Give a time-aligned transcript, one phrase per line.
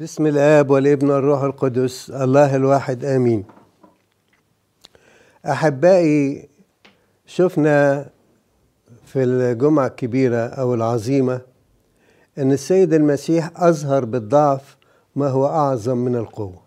[0.00, 3.44] بسم الآب والابن والروح القدس الله الواحد آمين.
[5.46, 6.48] أحبائي
[7.26, 8.06] شفنا
[9.06, 11.40] في الجمعة الكبيرة أو العظيمة
[12.38, 14.76] أن السيد المسيح أظهر بالضعف
[15.16, 16.62] ما هو أعظم من القوة.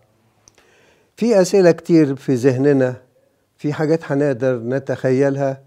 [1.16, 2.94] في أسئلة كتير في ذهننا
[3.56, 5.60] في حاجات هنقدر نتخيلها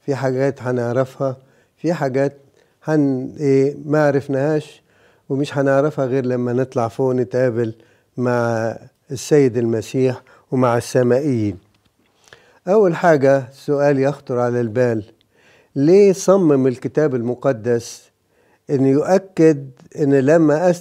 [0.00, 1.36] في حاجات هنعرفها
[1.76, 2.36] في حاجات
[2.84, 4.82] هن إيه ما عرفناهاش.
[5.28, 7.74] ومش هنعرفها غير لما نطلع فوق نتقابل
[8.16, 8.76] مع
[9.10, 11.58] السيد المسيح ومع السمائيين
[12.68, 15.04] أول حاجة سؤال يخطر على البال
[15.76, 18.10] ليه صمم الكتاب المقدس
[18.70, 20.74] أن يؤكد أن لما.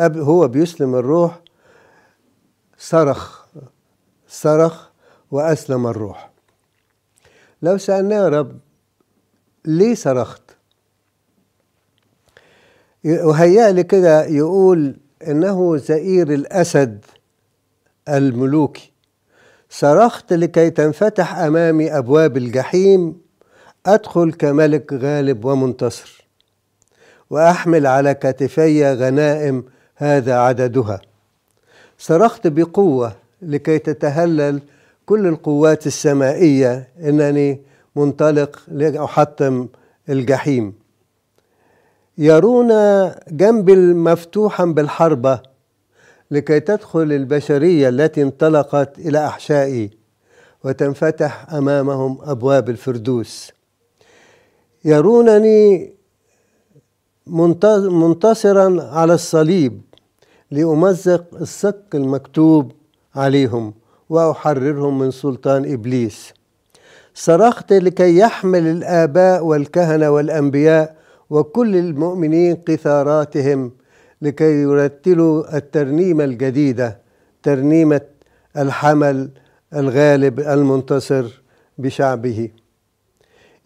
[0.00, 1.40] هو بيسلم الروح
[2.78, 3.46] صرخ
[4.28, 4.88] صرخ
[5.30, 6.30] وأسلم الروح
[7.62, 8.58] لو سألناه يا رب
[9.64, 10.42] ليه صرخت
[13.04, 14.96] وهيأ لي كده يقول
[15.28, 17.04] إنه زئير الأسد
[18.08, 18.92] الملوكي.
[19.70, 23.20] صرخت لكي تنفتح أمامي أبواب الجحيم
[23.86, 26.28] أدخل كملك غالب ومنتصر
[27.30, 29.64] وأحمل على كتفي غنائم
[29.96, 31.00] هذا عددها.
[31.98, 34.60] صرخت بقوة لكي تتهلل
[35.06, 37.60] كل القوات السمائية إنني
[37.96, 39.68] منطلق لأحطم
[40.08, 40.74] الجحيم.
[42.18, 42.72] يرون
[43.30, 45.40] جنبي مفتوحا بالحربة
[46.30, 49.90] لكي تدخل البشرية التي انطلقت إلى أحشائي
[50.64, 53.52] وتنفتح أمامهم أبواب الفردوس.
[54.84, 55.94] يرونني
[57.26, 59.80] منتصرا على الصليب
[60.50, 62.72] لأمزق الصك المكتوب
[63.14, 63.74] عليهم
[64.08, 66.32] وأحررهم من سلطان إبليس.
[67.14, 70.97] صرخت لكي يحمل الآباء والكهنة والأنبياء
[71.30, 73.72] وكل المؤمنين قثاراتهم
[74.22, 77.00] لكي يرتلوا الترنيمة الجديدة
[77.42, 78.00] ترنيمة
[78.56, 79.30] الحمل
[79.74, 81.42] الغالب المنتصر
[81.78, 82.50] بشعبه.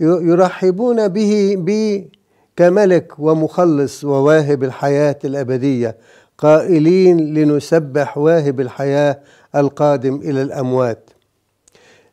[0.00, 2.10] يرحبون به بي
[2.56, 5.96] كملك ومخلص وواهب الحياة الأبدية
[6.38, 9.20] قائلين لنسبح واهب الحياة
[9.56, 11.10] القادم إلى الأموات.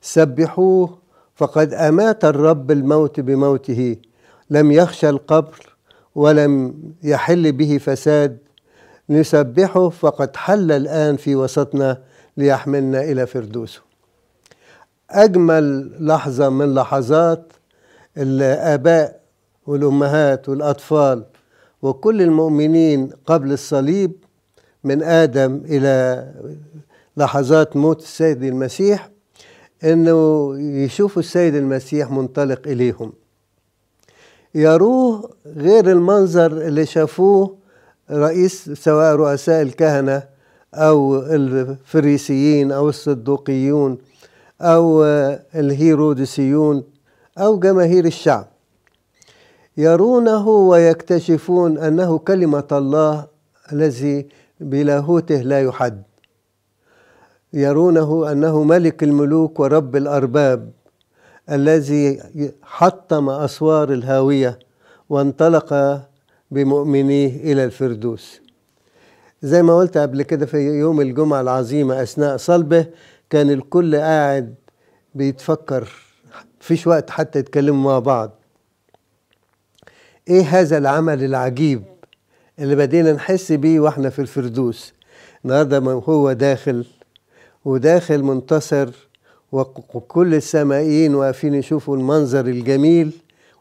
[0.01, 0.97] سبحوه
[1.35, 3.95] فقد أمات الرب الموت بموته.
[4.49, 5.75] لم يخشى القبر
[6.15, 6.73] ولم
[7.03, 8.37] يحل به فساد
[9.09, 12.01] نسبحه فقد حل الآن في وسطنا
[12.37, 13.81] ليحملنا إلى فردوسه
[15.09, 17.53] أجمل لحظة من لحظات
[18.17, 19.19] الآباء
[19.67, 21.25] والأمهات والأطفال
[21.81, 24.11] وكل المؤمنين قبل الصليب
[24.83, 26.25] من آدم إلى
[27.17, 29.09] لحظات موت السيد المسيح
[29.83, 33.13] إنه يشوفوا السيد المسيح منطلق إليهم.
[34.55, 37.55] يروه غير المنظر اللي شافوه
[38.11, 40.23] رئيس سواء رؤساء الكهنة
[40.73, 43.97] أو الفريسيين أو الصدوقيون
[44.61, 45.03] أو
[45.55, 46.83] الهيرودسيون
[47.37, 48.47] أو جماهير الشعب.
[49.77, 53.27] يرونه ويكتشفون أنه كلمة الله
[53.73, 54.27] الذي
[54.59, 56.03] بلاهوته لا يحد.
[57.53, 60.71] يرونه أنه ملك الملوك ورب الأرباب.
[61.51, 62.21] الذي
[62.63, 64.59] حطم أسوار الهاوية
[65.09, 66.01] وانطلق
[66.51, 68.41] بمؤمنيه إلى الفردوس.
[69.41, 72.85] زي ما قلت قبل كده في يوم الجمعة العظيمة أثناء صلبه
[73.29, 74.55] كان الكل قاعد
[75.15, 75.89] بيتفكر
[76.59, 78.31] فيش وقت حتى يتكلموا مع بعض.
[80.27, 81.83] إيه هذا العمل العجيب
[82.59, 84.93] اللي بدينا نحس بيه وإحنا في الفردوس؟
[85.45, 86.85] النهارده هو داخل
[87.65, 89.08] وداخل منتصر
[89.51, 93.11] وكل السمائيين واقفين يشوفوا المنظر الجميل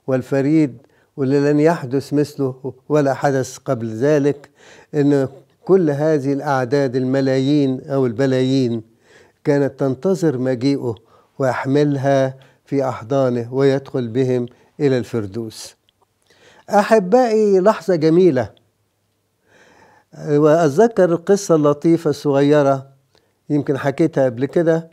[0.07, 0.79] والفريد
[1.17, 4.51] واللي لن يحدث مثله ولا حدث قبل ذلك
[4.95, 5.29] إن
[5.65, 8.83] كل هذه الأعداد الملايين أو البلايين
[9.45, 10.95] كانت تنتظر مجيئه
[11.39, 14.47] ويحملها في أحضانه ويدخل بهم
[14.81, 15.77] إلى الفردوس.
[16.71, 18.51] أحبائي لحظة جميلة.
[20.29, 22.87] وأتذكر القصة اللطيفة الصغيرة
[23.51, 24.91] يمكن حكيتها قبل كده.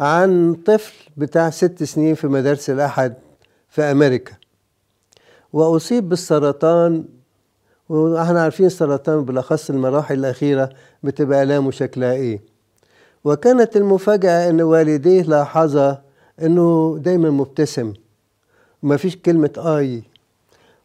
[0.00, 3.14] عن طفل بتاع ست سنين في مدارس الأحد
[3.68, 4.32] في أمريكا.
[5.52, 7.04] وأصيب بالسرطان
[7.88, 10.70] وإحنا عارفين السرطان بالأخص المراحل الأخيرة
[11.02, 12.40] بتبقى آلامه شكلها إيه.
[13.24, 16.02] وكانت المفاجأة إن والديه لاحظا
[16.42, 17.92] إنه دايما مبتسم
[18.82, 20.02] وما فيش كلمة آي.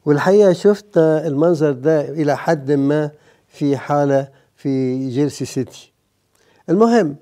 [0.05, 3.11] والحقيقة شفت المنظر ده إلى حد ما
[3.47, 5.91] في حالة في جيرسي سيتي.
[6.69, 7.15] المهم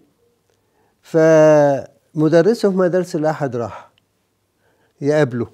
[1.09, 3.89] فمدرسه في مدرسة الأحد راح
[5.01, 5.47] يقابله.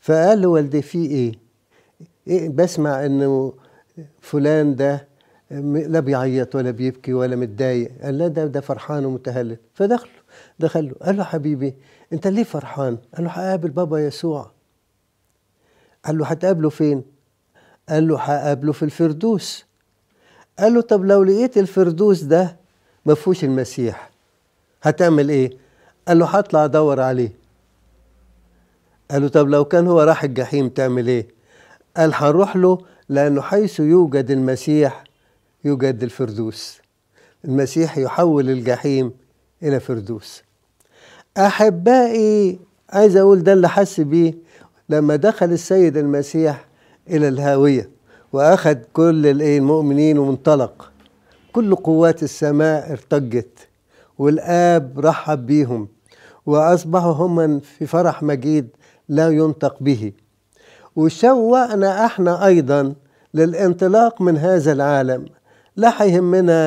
[0.00, 1.32] فقال له والدي في إيه؟
[2.26, 3.52] إيه بسمع إنه
[4.20, 5.08] فلان ده
[5.50, 7.92] لا بيعيط ولا بيبكي ولا متضايق.
[8.02, 9.56] قال لا ده ده فرحان ومتهلل.
[9.74, 10.10] فدخله
[10.58, 11.74] دخله قال له حبيبي
[12.12, 14.50] أنت ليه فرحان؟ قال له هقابل بابا يسوع.
[16.04, 17.02] قال له هتقابله فين؟
[17.88, 19.64] قال له هقابله في الفردوس.
[20.58, 22.56] قال له طب لو لقيت الفردوس ده
[23.06, 24.09] ما فيهوش المسيح.
[24.82, 25.50] هتعمل إيه؟
[26.08, 27.32] قال له هطلع أدور عليه.
[29.10, 31.26] قال له طب لو كان هو راح الجحيم تعمل إيه؟
[31.96, 32.78] قال هنروح له
[33.08, 35.04] لأنه حيث يوجد المسيح
[35.64, 36.78] يوجد الفردوس.
[37.44, 39.12] المسيح يحول الجحيم
[39.62, 40.42] إلى فردوس.
[41.38, 42.58] أحبائي
[42.90, 44.34] عايز أقول ده اللي حس بيه
[44.88, 46.66] لما دخل السيد المسيح
[47.10, 47.90] إلى الهاوية
[48.32, 50.92] وأخذ كل المؤمنين وانطلق.
[51.52, 53.68] كل قوات السماء ارتجت.
[54.20, 55.88] والآب رحب بيهم
[56.46, 58.68] واصبحوا هم في فرح مجيد
[59.08, 60.12] لا ينطق به.
[60.96, 62.94] وشوقنا إحنا أيضا
[63.34, 65.24] للانطلاق من هذا العالم
[65.76, 66.58] لا هيهمنا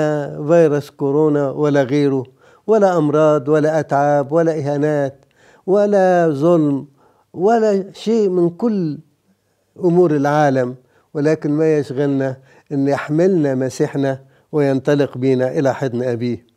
[0.47, 2.23] فيروس كورونا ولا غيره
[2.67, 5.25] ولا أمراض ولا أتعاب ولا إهانات
[5.65, 6.87] ولا ظلم
[7.33, 8.99] ولا شيء من كل
[9.79, 10.75] أمور العالم.
[11.13, 12.37] ولكن ما يشغلنا
[12.71, 14.19] إن يحملنا مسيحنا
[14.51, 16.52] وينطلق بنا إلى حضن أبيه.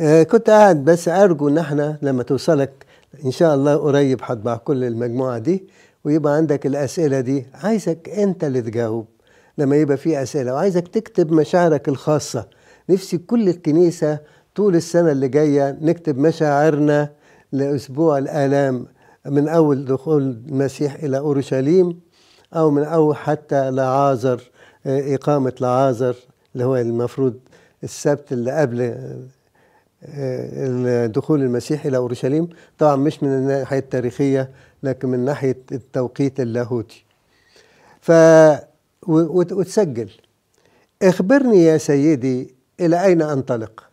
[0.00, 2.86] كنت قاعد بس أرجو ان إحنا لما توصلك
[3.24, 5.64] إن شاء الله قريب هطبع كل المجموعة دي
[6.04, 7.46] ويبقى عندك الأسئلة دي.
[7.54, 9.06] عايزك أنت اللي تجاوب.
[9.58, 12.46] لما يبقى في أسئلة وعايزك تكتب مشاعرك الخاصة.
[12.90, 14.18] نفسي كل الكنيسة
[14.54, 17.10] طول السنة اللي جاية نكتب مشاعرنا
[17.52, 18.86] لأسبوع الألام
[19.26, 22.00] من أول دخول المسيح إلى أورشليم
[22.54, 24.42] أو من اول حتى لعازر
[24.86, 26.16] إقامة لعازر
[26.54, 27.34] اللي هو المفروض
[27.84, 28.94] السبت اللي قبل
[31.06, 32.48] دخول المسيح إلى اورشليم
[32.78, 34.50] طبعا مش من الناحية التاريخية
[34.82, 37.04] لكن من ناحية التوقيت اللاهوتي.
[38.00, 38.12] ف
[39.08, 40.10] وتسجل.
[41.02, 43.84] اخبرني يا سيدي إلى أين أنطلق؟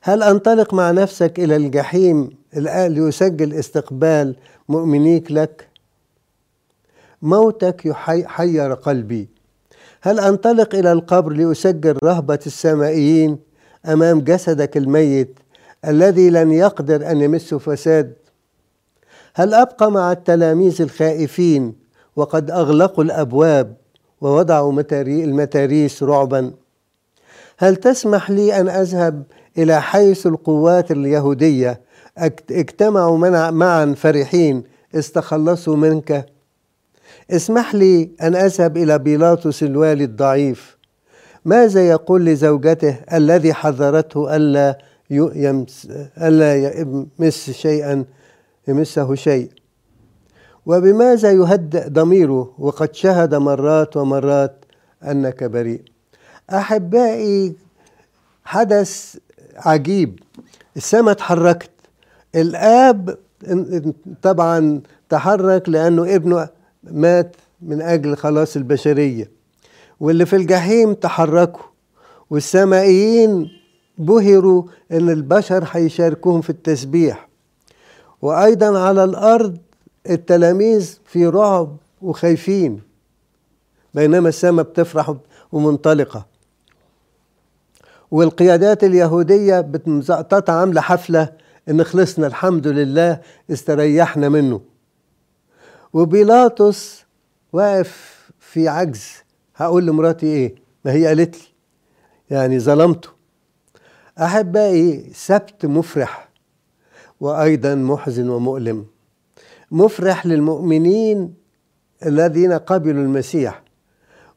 [0.00, 4.36] هل أنطلق مع نفسك إلى الجحيم ليسجل استقبال
[4.68, 5.68] مؤمنيك لك؟
[7.22, 9.28] موتك يحير قلبي.
[10.00, 13.38] هل أنطلق إلى القبر لاسجل رهبة السمائيين؟
[13.86, 15.38] أمام جسدك الميت
[15.84, 18.14] الذي لن يقدر أن يمسه فساد.
[19.34, 21.74] هل أبقى مع التلاميذ الخائفين
[22.16, 23.76] وقد أغلقوا الأبواب
[24.20, 24.72] ووضعوا
[25.24, 26.52] المتاريس رعبا؟
[27.58, 29.22] هل تسمح لي أن أذهب
[29.58, 31.80] إلى حيث القوات اليهودية؟
[32.50, 34.64] اجتمعوا معا فرحين
[34.94, 36.26] استخلصوا منك.
[37.30, 40.77] اسمح لي أن أذهب إلى بيلاطس الوالي الضعيف.
[41.48, 44.78] ماذا يقول لزوجته الذي حذرته ألا
[45.10, 46.80] يمس ألا
[47.18, 48.04] يمس شيئا
[48.68, 49.50] يمسه شيء؟
[50.66, 54.64] وبماذا يهدئ ضميره؟ وقد شهد مرات ومرات
[55.04, 55.82] أنك بريء.
[56.50, 57.54] أحبائي
[58.44, 59.16] حدث
[59.56, 60.18] عجيب.
[60.76, 61.70] السماء اتحركت
[62.34, 63.16] الآب
[64.22, 66.48] طبعا تحرك لأنه ابنه
[66.84, 69.37] مات من أجل خلاص البشرية.
[70.00, 71.62] واللي في الجحيم تحركوا
[72.30, 73.50] والسمائيين
[73.98, 74.62] بهروا
[74.92, 77.28] إن البشر هيشاركوهم في التسبيح.
[78.22, 79.58] وأيضا على الأرض
[80.10, 82.82] التلاميذ في رعب وخايفين
[83.94, 85.14] بينما السماء بتفرح
[85.52, 86.26] ومنطلقة.
[88.10, 91.32] والقيادات اليهودية بتمزقطط عامله حفله
[91.68, 94.60] إن خلصنا الحمد لله استريحنا منه.
[95.92, 97.04] وبيلاطس
[97.52, 99.08] واقف في عجز
[99.58, 101.42] هقول لمراتي إيه؟ ما هي قالت لي.
[102.30, 103.08] يعني ظلمته
[104.18, 106.28] احبائي سبت مفرح
[107.20, 108.86] وأيضا محزن ومؤلم.
[109.70, 111.34] مفرح للمؤمنين
[112.06, 113.62] الذين قبلوا المسيح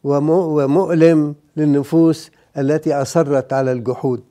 [0.03, 4.23] ومؤلم للنفوس التي أصرت على الجحود.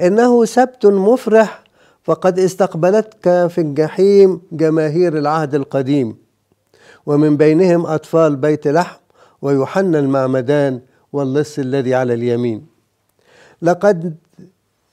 [0.00, 1.64] إنه سبت مفرح
[2.02, 6.16] فقد استقبلتك في الجحيم جماهير العهد القديم.
[7.06, 9.00] ومن بينهم أطفال بيت لحم.
[9.42, 10.80] ويوحنا المعمدان
[11.12, 12.66] واللص الذي على اليمين.
[13.62, 14.16] لقد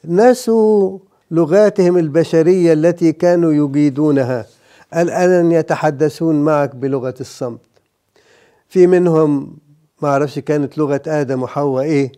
[0.05, 0.99] نسوا
[1.31, 4.45] لغاتهم البشرية التي كانوا يجيدونها
[4.97, 7.59] الآن يتحدثون معك بلغة الصمت.
[8.69, 9.57] في منهم
[10.01, 12.11] ما أعرفش كانت لغة آدم وحواء إيه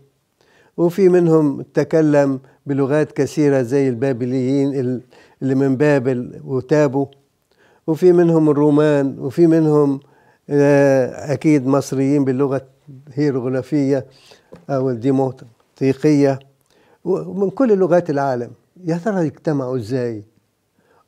[0.77, 4.74] وفي منهم تكلم بلغات كثيرة زي البابليين
[5.41, 7.05] اللي من بابل وتابوا
[7.88, 10.00] وفي منهم الرومان وفي منهم
[10.50, 12.62] أكيد مصريين باللغة
[13.08, 14.06] الهيروغليفية
[14.70, 16.39] أو الديموطيقية
[17.06, 18.51] ومن كل لغات العالم
[18.86, 20.24] يا ترى يجتمعوا إزاي؟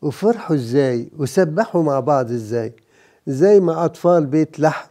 [0.02, 2.74] وفرحوا إزاي؟ وسبحوا مع بعض إزاي؟
[3.28, 4.88] زي ما أطفال بيت لحم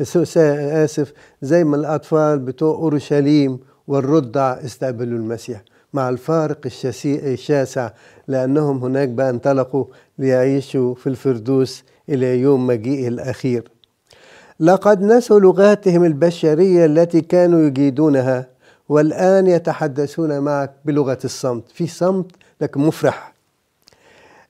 [0.00, 1.12] آسف
[1.42, 5.62] زي ما الأطفال بتوع أورشليم والرضع استقبلوا المسيح
[5.94, 6.58] مع الفارق
[7.06, 7.90] الشاسع
[8.28, 9.84] لأنهم هناك بقى انطلقوا
[10.18, 13.70] ليعيشوا في الفردوس إلى يوم مجيئه الأخير.
[14.60, 18.46] لقد نسوا لغاتهم البشرية التي كانوا يجيدونها
[18.88, 21.68] والآن يتحدثون معك بلغة الصمت.
[21.68, 22.26] في صمت
[22.60, 23.34] لكن مفرح.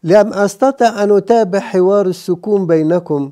[0.04, 3.30] لم أستطع أن أتابع حوار السكون بينكم.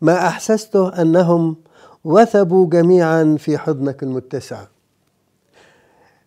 [0.00, 1.56] ما أحسسته أنهم
[2.04, 4.60] وثبوا جميعا في حضنك المتسع.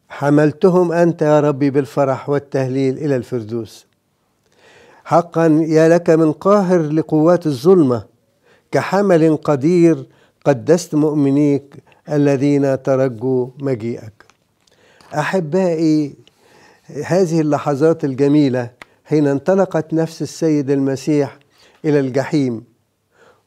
[0.10, 3.86] حملتهم أنت يا ربي بالفرح والتهليل إلى الفردوس.
[5.06, 8.11] حقا يا لك من قاهر لقوات الظلمة.
[8.72, 10.06] كحمل قدير
[10.46, 11.76] قدست مؤمنيك
[12.12, 14.26] الذين ترجوا مجيئك.
[15.14, 16.16] أحبائي
[17.06, 18.70] هذه اللحظات الجميلة
[19.06, 21.38] حين انطلقت نفس السيد المسيح
[21.86, 22.64] إلى الجحيم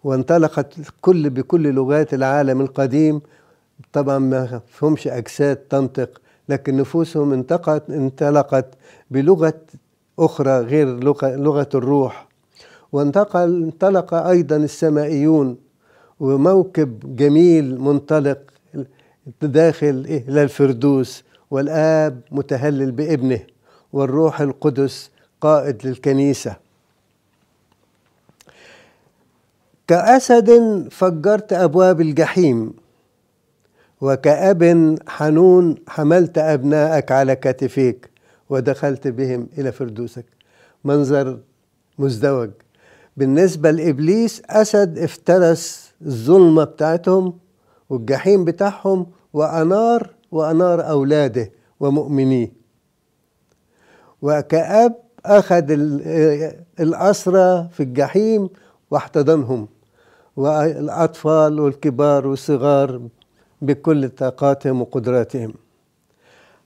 [0.04, 3.20] وانطلقت كل بكل لغات العالم القديم.
[3.92, 8.74] طبعا ما فهمش أجساد تنطق لكن نفوسهم انتقت انطلقت
[9.10, 9.60] بلغة
[10.18, 10.88] أخرى غير
[11.22, 12.28] لغة الروح.
[12.94, 15.56] وانتقل انطلق أيضا السمائيون
[16.20, 18.38] وموكب جميل منطلق
[19.42, 23.40] داخل إلى الفردوس والآب متهلل بابنه
[23.92, 25.10] والروح القدس
[25.40, 26.56] قائد للكنيسة.
[29.86, 30.50] كأسد
[30.90, 32.72] فجرت أبواب الجحيم
[34.00, 38.10] وكأب حنون حملت أبناءك على كتفيك
[38.50, 40.24] ودخلت بهم إلى فردوسك.
[40.84, 41.38] منظر
[41.98, 42.50] مزدوج.
[43.16, 47.38] بالنسبة لإبليس أسد افترس الظلمة بتاعتهم
[47.90, 52.52] والجحيم بتاعهم وأنار وأنار أولاده ومؤمنيه.
[54.22, 54.94] وكأب
[55.26, 55.64] أخذ
[56.80, 58.48] الأسرى في الجحيم
[58.90, 59.68] واحتضنهم.
[60.36, 63.00] والأطفال والكبار والصغار
[63.62, 65.54] بكل طاقاتهم وقدراتهم.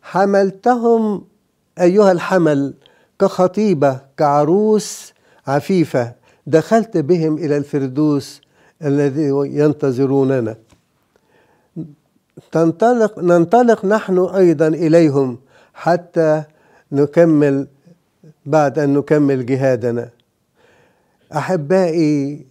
[0.02, 1.24] حملتهم
[1.80, 2.74] أيها الحمل
[3.20, 5.12] كخطيبة كعروس
[5.46, 6.17] عفيفة.
[6.48, 8.40] دخلت بهم إلى الفردوس
[8.82, 10.56] الذي ينتظروننا.
[12.52, 15.38] تنطلق ننطلق نحن أيضا إليهم
[15.74, 16.42] حتى
[16.92, 17.66] نكمل
[18.46, 20.10] بعد أن نكمل جهادنا.
[21.36, 22.46] أحبائي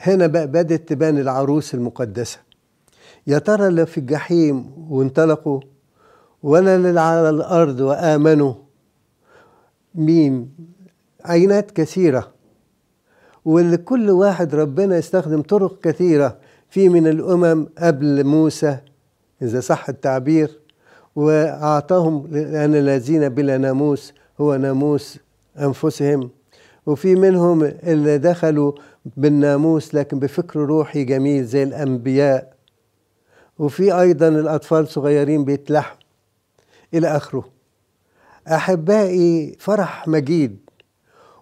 [0.00, 2.38] هنا بقى بدت تبان العروس المقدسة.
[3.26, 5.60] يا ترى اللي في الجحيم وانطلقوا؟
[6.42, 8.54] ولا على الأرض وآمنوا؟
[9.94, 10.50] مين
[11.24, 12.33] عينات كثيرة.
[13.44, 16.36] واللي كل واحد ربنا يستخدم طرق كثيرة
[16.70, 18.78] في من الأمم قبل موسى
[19.42, 20.60] إذا صح التعبير
[21.16, 25.18] وأعطاهم لأن الذين بلا ناموس هو ناموس
[25.60, 26.30] أنفسهم.
[26.86, 28.72] وفي منهم اللي دخلوا
[29.16, 32.54] بالناموس لكن بفكر روحي جميل زي الأنبياء.
[33.58, 35.96] وفي أيضا الأطفال صغيرين بيتلحوا
[36.94, 37.44] إلى آخره.
[38.48, 40.63] أحبائي فرح مجيد.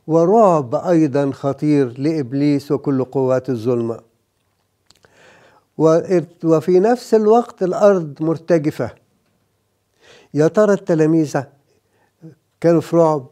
[0.07, 4.01] ورعب أيضا خطير لإبليس وكل قوات الظلمة
[6.45, 8.91] وفي نفس الوقت الأرض مرتجفة.
[10.35, 11.41] يا ترى التلاميذ
[12.61, 13.27] كانوا في رعب؟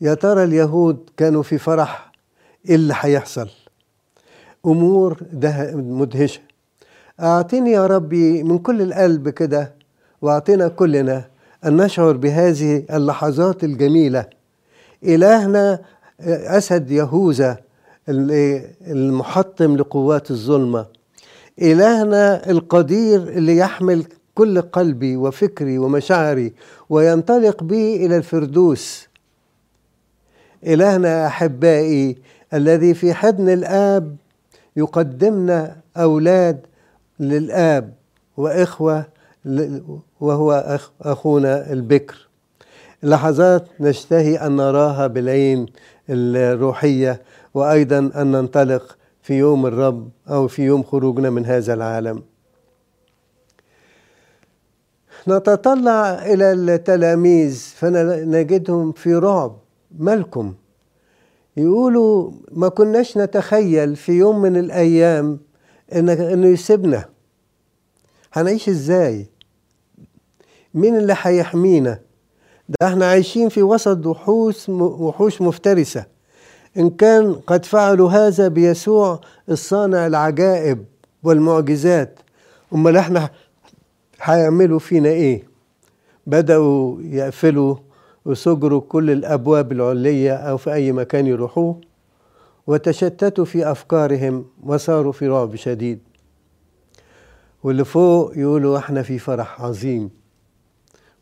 [0.00, 2.12] يا ترى اليهود كانوا في فرح؟
[2.68, 3.48] إيه اللي هيحصل؟
[4.66, 6.40] أمور ده مدهشة.
[7.20, 9.74] اعطيني يا ربي من كل القلب كده
[10.22, 11.24] وأعطينا كلنا
[11.66, 14.26] أن نشعر بهذه اللحظات الجميلة.
[15.04, 15.78] إلهنا
[16.20, 17.56] أسد يهوذا
[18.08, 20.86] المحطم لقوات الظلمة.
[21.62, 24.04] إلهنا القدير اللي يحمل
[24.34, 26.52] كل قلبي وفكري ومشاعري
[26.90, 29.08] وينطلق بي إلى الفردوس.
[30.66, 32.16] إلهنا أحبائي
[32.54, 34.16] الذي في حضن الآب
[34.76, 36.60] يقدمنا أولاد
[37.20, 37.92] للآب
[38.36, 39.04] وإخوة
[40.20, 42.28] وهو أخونا البكر.
[43.02, 45.66] لحظات نشتهي أن نراها بالعين
[46.10, 47.22] الروحية
[47.54, 52.22] وأيضا أن ننطلق في يوم الرب أو في يوم خروجنا من هذا العالم.
[55.28, 59.56] نتطلع إلى التلاميذ فنجدهم في رعب.
[59.98, 60.54] مالكم؟
[61.56, 65.38] يقولوا ما كناش نتخيل في يوم من الأيام
[65.94, 67.04] إن إنه يسيبنا.
[68.32, 69.26] هنعيش إزاي؟
[70.74, 71.98] مين اللي هيحمينا؟
[72.68, 76.04] ده إحنا عايشين في وسط وحوش وحوش مفترسة.
[76.76, 80.84] إن كان قد فعلوا هذا بيسوع الصانع العجائب
[81.22, 82.18] والمعجزات.
[82.74, 83.30] أمال إحنا
[84.22, 85.42] هيعملوا فينا إيه؟
[86.26, 87.76] بدأوا يقفلوا
[88.24, 91.80] وسجروا كل الأبواب العلية أو في أي مكان يروحوه
[92.66, 95.98] وتشتتوا في أفكارهم وصاروا في رعب شديد.
[97.62, 100.10] واللي فوق يقولوا إحنا في فرح عظيم.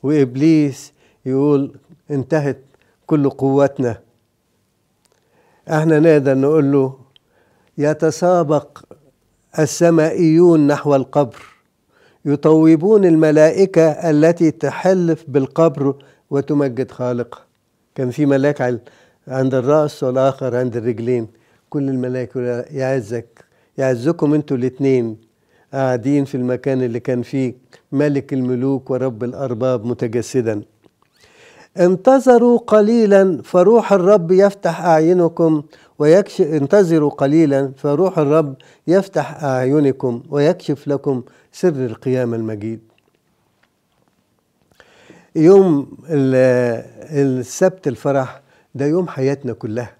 [0.03, 0.93] وإبليس
[1.27, 1.73] يقول
[2.11, 2.59] انتهت
[3.07, 3.99] كل قوتنا.
[5.71, 6.99] إحنا نقدر نقول له
[7.79, 8.79] يتسابق
[9.59, 11.43] السمائيون نحو القبر
[12.25, 15.95] يطوبون الملائكة التي تحلف بالقبر
[16.31, 17.45] وتمجد خالقها.
[17.95, 18.81] كان في ملاك
[19.29, 21.29] عند الرأس والآخر عند الرجلين.
[21.71, 23.45] كل الملائكة يعزك
[23.79, 25.17] يعزكم أنتوا الاثنين
[25.73, 27.55] قاعدين في المكان اللي كان فيه
[27.93, 30.63] ملك الملوك ورب الأرباب متجسدا.
[31.77, 35.63] انتظروا قليلا فروح الرب يفتح أعينكم
[35.99, 38.55] ويكشف انتظروا قليلا فروح الرب
[38.87, 41.23] يفتح أعينكم ويكشف لكم
[41.53, 42.81] سر القيامة المجيد.
[45.37, 48.41] يوم السبت الفرح
[48.75, 49.97] ده يوم حياتنا كلها.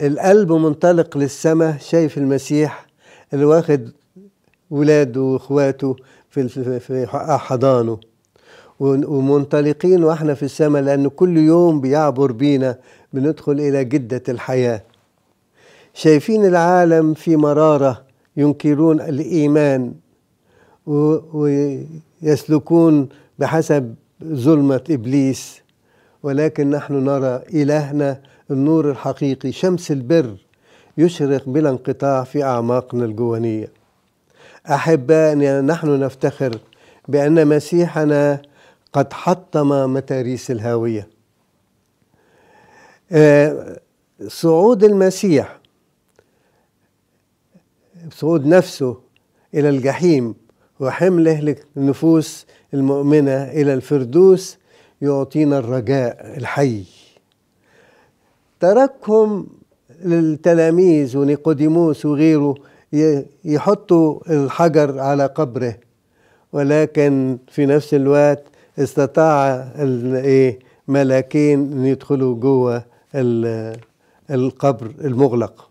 [0.00, 2.86] القلب منطلق للسماء شايف المسيح
[3.34, 3.90] اللي واخد
[4.70, 5.96] ولاده وإخواته
[6.30, 6.48] في
[6.80, 7.06] في
[7.38, 7.98] حضانه.
[8.80, 12.78] ومنطلقين وإحنا في السماء لأن كل يوم بيعبر بينا
[13.12, 14.82] بندخل إلى جدة الحياة.
[15.94, 18.04] شايفين العالم في مرارة
[18.36, 19.94] ينكرون الإيمان
[22.22, 23.08] ويسلكون
[23.38, 23.94] بحسب
[24.24, 25.60] ظلمة إبليس.
[26.22, 28.20] ولكن نحن نرى إلهنا
[28.50, 30.36] النور الحقيقي شمس البر
[30.98, 33.68] يشرق بلا انقطاع في أعماقنا الجوانية.
[34.70, 36.58] أحبائنا نحن نفتخر
[37.08, 38.42] بأن مسيحنا
[38.92, 41.08] قد حطم متاريس الهاوية.
[44.28, 45.58] صعود المسيح
[48.12, 48.96] صعود نفسه
[49.54, 50.34] إلى الجحيم
[50.80, 54.58] وحمله للنفوس المؤمنة إلى الفردوس
[55.02, 56.84] يعطينا الرجاء الحي.
[58.60, 59.46] تركهم
[60.04, 62.54] للتلاميذ ونيقوديموس وغيره
[63.44, 65.76] يحطوا الحجر على قبره
[66.52, 68.42] ولكن في نفس الوقت
[68.80, 72.84] استطاع إيه ملاكين أن يدخلوا جوه
[74.30, 75.70] القبر المغلق.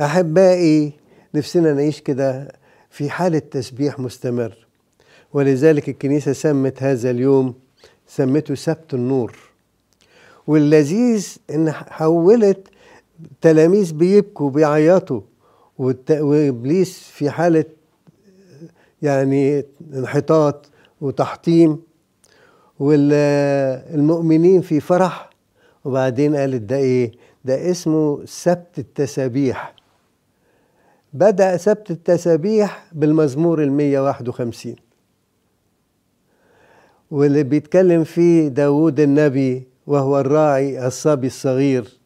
[0.00, 0.92] أحبائي
[1.34, 2.52] نفسنا نعيش كده
[2.90, 4.66] في حالة تسبيح مستمر.
[5.32, 7.54] ولذلك الكنيسة سمت هذا اليوم
[8.06, 9.38] سمته سبت النور.
[10.46, 12.68] واللذيذ إن حولت
[13.40, 15.20] تلاميذ بيبكوا بيعيطوا
[16.10, 17.64] وإبليس في حالة
[19.02, 20.66] يعني انحطاط
[21.00, 21.87] وتحطيم.
[22.80, 25.30] والمؤمنين في فرح.
[25.84, 27.12] وبعدين قالت ده إيه؟
[27.44, 29.74] ده اسمه سبت التسابيح.
[31.12, 34.76] بدأ سبت التسابيح بالمزمور المية واحد وخمسين.
[37.10, 41.98] واللي بيتكلم فيه داود النبي وهو الراعي الصبي الصغير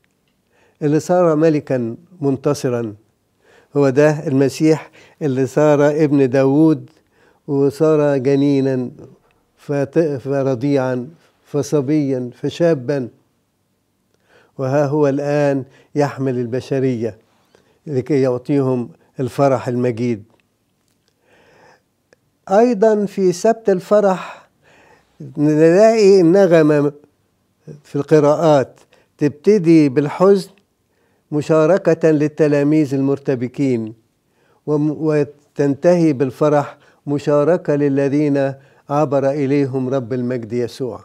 [0.83, 2.95] اللي صار ملكا منتصرا.
[3.77, 4.91] هو ده المسيح
[5.23, 6.91] اللي صار ابن داود
[7.47, 8.91] وصار جنينا.
[10.19, 11.09] فرضيعا
[11.47, 13.09] فصبيا فشابا.
[14.59, 17.19] وها هو الآن يحمل البشرية
[17.87, 18.89] لكي يعطيهم
[19.21, 20.25] الفرح المجيد.
[22.51, 24.49] أيضا في سبت الفرح
[25.37, 26.93] نلاقي النغمة
[27.85, 28.81] في القراءات
[29.19, 30.51] تبتدي بالحزن
[31.33, 33.95] مشاركة للتلاميذ المرتبكين
[34.67, 38.55] وتنتهي بالفرح مشاركة للذين
[38.93, 41.05] عبر إليهم رب المجد يسوع.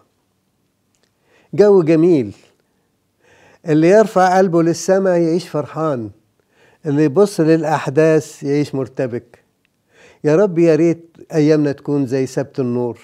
[1.53, 2.35] جو جميل.
[3.67, 6.09] اللي يرفع قلبه للسماء يعيش فرحان.
[6.85, 9.39] اللي يبص للأحداث يعيش مرتبك.
[10.23, 12.99] يا رب يا ريت أيامنا تكون زي سبت النور.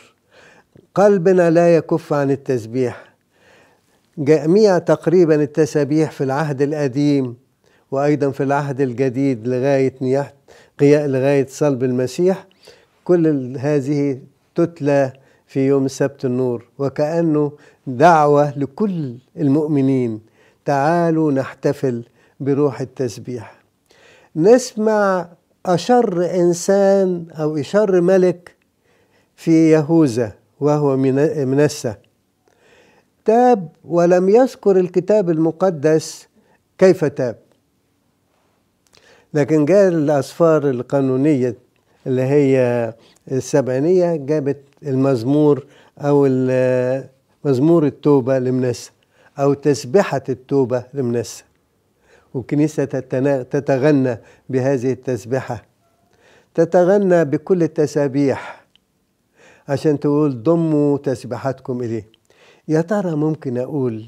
[0.96, 3.14] قلبنا لا يكف عن التسبيح.
[4.18, 7.36] جميع تقريبا التسابيح في العهد القديم
[7.92, 10.34] وأيضا في العهد الجديد لغاية نياحة
[10.82, 12.48] لغاية صلب المسيح.
[13.04, 14.20] كل هذه
[14.56, 15.14] تتلى
[15.48, 17.52] في يوم السبت النور وكأنه
[17.88, 20.22] دعوة لكل المؤمنين.
[20.66, 22.04] تعالوا نحتفل
[22.40, 23.56] بروح التسبيح.
[24.36, 25.28] نسمع
[25.66, 28.56] أشر إنسان أو أشر ملك
[29.36, 30.98] في يهوذا وهو
[31.46, 31.96] منسى
[33.26, 36.28] تاب ولم يذكر الكتاب المقدس
[36.78, 37.36] كيف تاب؟
[39.34, 41.56] لكن جاء الأسفار القانونية
[42.08, 42.94] اللي هي
[43.32, 45.66] السبعينية جابت المزمور
[46.00, 46.24] أو
[47.46, 48.92] مزمور التوبة لمنسى
[49.40, 51.44] أو تسبحة التوبة لمنسى
[52.34, 52.86] والكنيسة
[53.44, 54.18] تتغنى
[54.50, 55.64] بهذه التسبحة.
[56.56, 58.66] تتغنى بكل التسابيح
[59.68, 62.08] عشان تقول ضموا تسبحاتكم إليه.
[62.68, 64.06] يا ترى ممكن أقول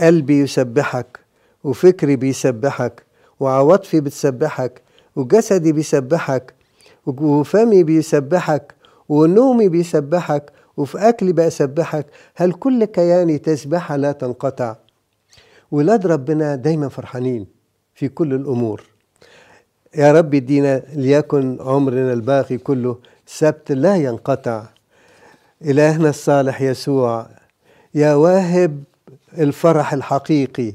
[0.00, 1.18] قلبي يسبحك
[1.64, 3.02] وفكري بيسبحك
[3.40, 4.82] وعواطفي بتسبحك
[5.16, 6.54] وجسدي بيسبحك
[7.06, 8.74] وفمي بيسبحك
[9.08, 14.76] ونومي بيسبحك وفي أكلي بسبحك هل كل كياني تسبحة لا تنقطع؟
[15.70, 17.46] ولاد ربنا دايما فرحانين
[17.94, 18.82] في كل الأمور.
[19.96, 24.64] يا رب ادينا ليكن عمرنا الباقي كله سبت لا ينقطع.
[25.62, 27.26] إلهنا الصالح يسوع
[27.94, 28.84] يا واهب
[29.38, 30.72] الفرح الحقيقي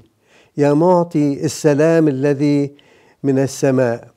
[0.58, 2.72] يا معطي السلام الذي
[3.24, 4.08] من السماء.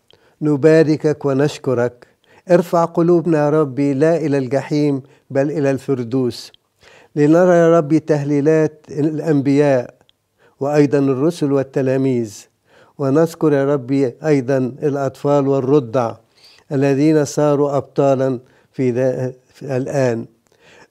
[0.43, 2.07] نباركك ونشكرك.
[2.51, 6.53] ارفع قلوبنا يا ربي لا إلى الجحيم بل إلى الفردوس.
[7.17, 9.95] لنرى يا ربي تهليلات الأنبياء
[10.61, 12.37] وأيضا الرسل والتلاميذ.
[12.99, 16.17] ونذكر يا ربي أيضا الأطفال والرضع
[16.73, 18.41] الذين صاروا أبطالا
[18.73, 18.93] في,
[19.55, 20.27] في الآن.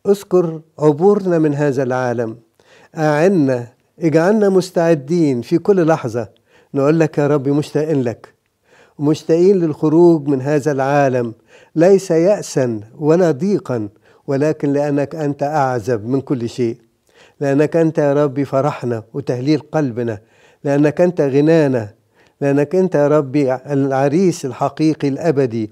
[0.08, 2.38] اذكر عبورنا من هذا العالم.
[2.98, 3.68] أعنا
[4.00, 6.30] اجعلنا مستعدين في كل لحظة.
[6.74, 8.33] نقول لك يا ربي مشتاقين لك.
[9.00, 11.34] مشتاقين للخروج من هذا العالم.
[11.76, 13.90] ليس يأسا ولا ضيقا
[14.28, 16.78] ولكن لأنك أنت أعزب من كل شيء.
[17.40, 20.20] لأنك أنت يا ربي فرحنا وتهليل قلبنا.
[20.64, 21.90] لأنك أنت غنانا.
[22.42, 25.72] لأنك أنت يا ربي العريس الحقيقي الأبدي.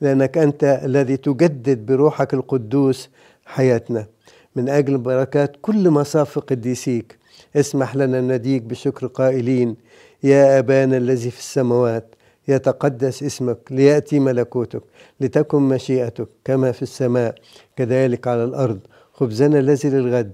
[0.00, 3.08] لأنك أنت الذي تجدد بروحك القدوس
[3.46, 4.06] حياتنا.
[4.56, 7.18] من أجل بركات كل مصاف قديسيك
[7.56, 9.76] اسمح لنا نديك بشكر قائلين
[10.22, 12.14] يا أبانا الذي في السماوات
[12.48, 14.82] يتقدس اسمك ليأتي ملكوتك
[15.20, 17.34] لتكن مشيئتك كما في السماء
[17.76, 18.80] كذلك على الأرض.
[19.12, 20.32] خبزنا الذي للغد.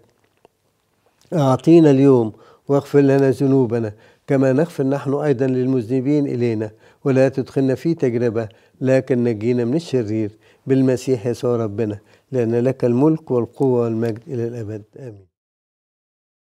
[1.33, 2.33] أعطينا اليوم
[2.69, 3.93] واغفر لنا ذنوبنا
[4.27, 6.71] كما نغفر نحن أيضا للمذنبين إلينا.
[7.05, 8.49] ولا تدخلنا في تجربة
[8.81, 10.31] لكن نجينا من الشرير.
[10.67, 11.99] بالمسيح يسوع ربنا
[12.33, 14.83] لأن لك الملك والقوة والمجد إلى الأبد.
[14.99, 15.28] آمين.